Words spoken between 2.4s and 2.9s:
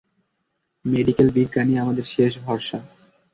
ভরসা।